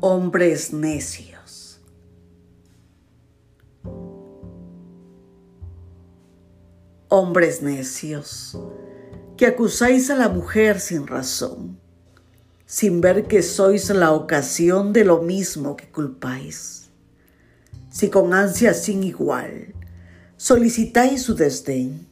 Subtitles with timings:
[0.00, 1.80] Hombres necios.
[7.08, 8.56] Hombres necios,
[9.36, 11.80] que acusáis a la mujer sin razón,
[12.64, 16.90] sin ver que sois la ocasión de lo mismo que culpáis.
[17.90, 19.74] Si con ansia sin igual
[20.36, 22.06] solicitáis su desdén,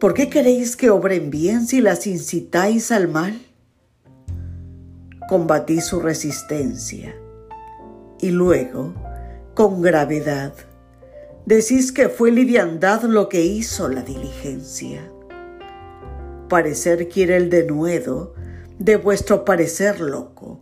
[0.00, 3.47] ¿por qué queréis que obren bien si las incitáis al mal?
[5.28, 7.14] Combatí su resistencia.
[8.18, 8.94] Y luego,
[9.54, 10.54] con gravedad,
[11.44, 15.00] decís que fue liviandad lo que hizo la diligencia.
[16.48, 18.34] Parecer quiere el denuedo
[18.78, 20.60] de vuestro parecer loco,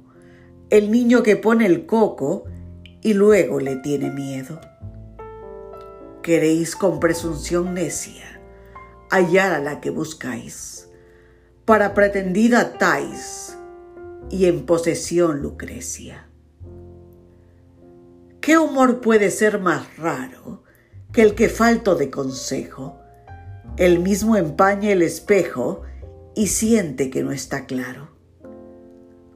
[0.69, 2.45] el niño que pone el coco
[3.03, 4.61] y luego le tiene miedo.
[6.23, 8.41] Queréis con presunción necia
[9.11, 10.89] hallar a la que buscáis,
[11.65, 13.56] para pretendida tais
[14.31, 16.29] y en posesión Lucrecia.
[18.41, 20.63] ¿Qué humor puede ser más raro
[21.13, 22.99] que el que falto de consejo?
[23.77, 25.83] El mismo empaña el espejo
[26.35, 28.11] y siente que no está claro.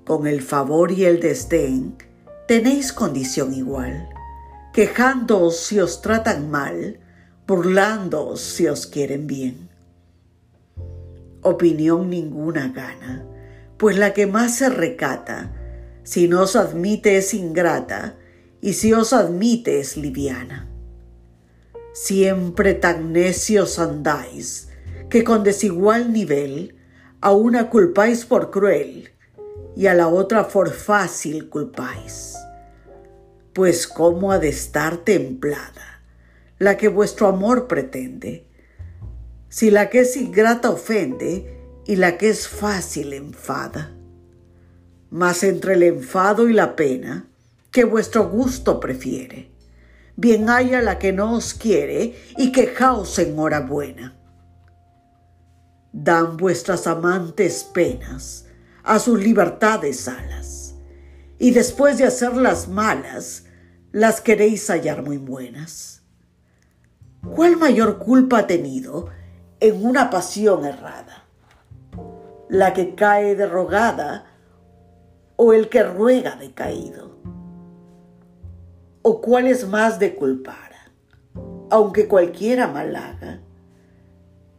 [0.04, 1.96] Con el favor y el desdén
[2.46, 4.08] tenéis condición igual,
[4.72, 7.00] quejándoos si os tratan mal,
[7.46, 9.70] burlándoos si os quieren bien.
[11.42, 13.29] Opinión ninguna gana
[13.80, 15.54] pues la que más se recata,
[16.02, 18.18] si no os admite es ingrata,
[18.60, 20.68] y si os admite es liviana.
[21.94, 24.68] Siempre tan necios andáis,
[25.08, 26.76] que con desigual nivel
[27.22, 29.12] a una culpáis por cruel
[29.74, 32.36] y a la otra por fácil culpáis.
[33.54, 36.02] Pues cómo ha de estar templada
[36.58, 38.46] la que vuestro amor pretende,
[39.48, 43.92] si la que es ingrata ofende, y la que es fácil enfada.
[45.10, 47.28] Mas entre el enfado y la pena,
[47.70, 49.50] que vuestro gusto prefiere,
[50.16, 54.16] bien haya la que no os quiere y quejaos en hora buena.
[55.92, 58.46] Dan vuestras amantes penas
[58.82, 60.74] a sus libertades alas,
[61.38, 63.44] y después de hacerlas malas,
[63.92, 66.02] las queréis hallar muy buenas.
[67.34, 69.08] ¿Cuál mayor culpa ha tenido
[69.58, 71.19] en una pasión errada?
[72.50, 74.26] La que cae derrogada
[75.36, 77.16] o el que ruega decaído?
[79.02, 80.72] ¿O cuál es más de culpar,
[81.70, 83.40] aunque cualquiera mal haga?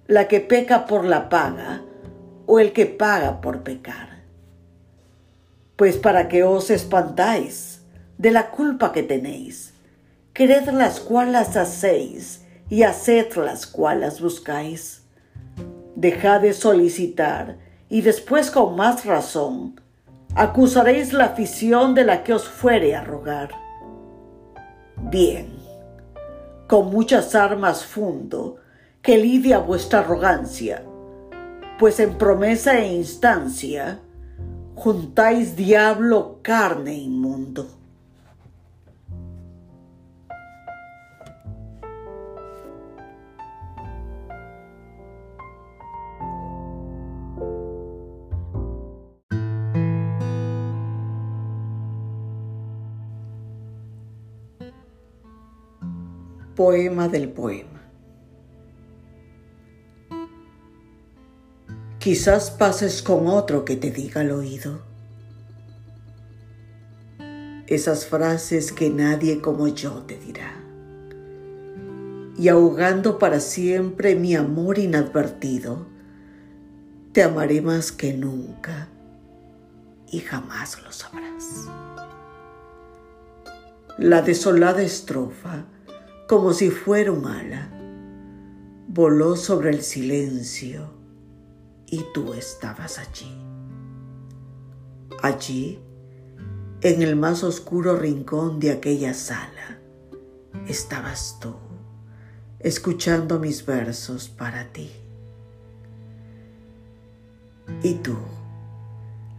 [0.07, 1.81] ¿La que peca por la paga
[2.45, 4.23] o el que paga por pecar?
[5.75, 7.81] Pues para que os espantáis
[8.17, 9.73] de la culpa que tenéis,
[10.33, 15.03] quered las cuales hacéis y haced las cuales buscáis.
[15.95, 17.57] Dejad de solicitar
[17.91, 19.79] y después con más razón
[20.33, 23.51] acusaréis la afición de la que os fuere a rogar.
[24.95, 25.53] Bien,
[26.67, 28.55] con muchas armas fundo
[29.01, 30.85] que lidia vuestra arrogancia,
[31.77, 33.99] pues en promesa e instancia
[34.75, 37.80] juntáis diablo carne inmundo.
[56.55, 57.81] Poema del poema.
[61.99, 64.91] Quizás pases con otro que te diga al oído
[67.75, 70.51] esas frases que nadie como yo te dirá.
[72.37, 75.85] Y ahogando para siempre mi amor inadvertido,
[77.13, 78.89] te amaré más que nunca
[80.11, 81.67] y jamás lo sabrás.
[83.97, 85.63] La desolada estrofa
[86.31, 87.67] como si fuera un ala.
[88.87, 90.89] Voló sobre el silencio
[91.87, 93.37] y tú estabas allí.
[95.21, 95.81] Allí,
[96.83, 99.81] en el más oscuro rincón de aquella sala,
[100.67, 101.53] estabas tú,
[102.59, 104.89] escuchando mis versos para ti.
[107.83, 108.15] Y tú,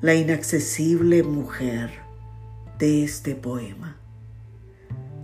[0.02, 1.90] la inaccesible mujer
[2.78, 4.01] de este poema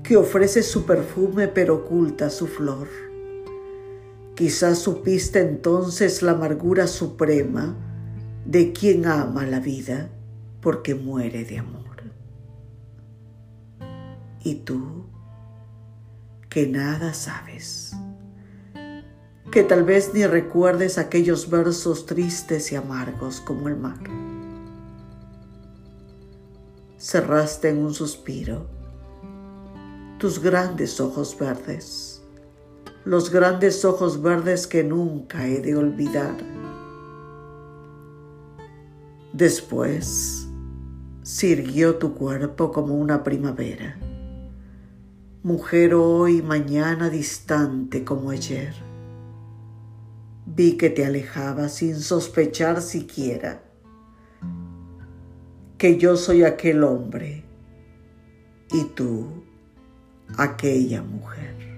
[0.09, 2.89] que ofrece su perfume pero oculta su flor.
[4.35, 7.77] Quizás supiste entonces la amargura suprema
[8.47, 10.09] de quien ama la vida
[10.63, 12.05] porque muere de amor.
[14.43, 15.05] Y tú,
[16.49, 17.93] que nada sabes,
[19.53, 23.99] que tal vez ni recuerdes aquellos versos tristes y amargos como el mar.
[26.97, 28.78] cerraste en un suspiro
[30.19, 32.21] tus grandes ojos verdes,
[33.05, 36.35] los grandes ojos verdes que nunca he de olvidar.
[39.33, 40.49] Después
[41.23, 43.97] sirvió tu cuerpo como una primavera,
[45.45, 48.75] mujer hoy, mañana distante como ayer.
[50.47, 53.63] Vi que te alejabas sin sospechar siquiera
[55.77, 57.45] que yo soy aquel hombre
[58.73, 59.48] y tú
[60.37, 61.78] aquella mujer.